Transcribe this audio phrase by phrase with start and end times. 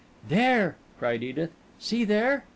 [0.27, 1.51] "There," cried Edith.
[1.77, 2.45] "See there!"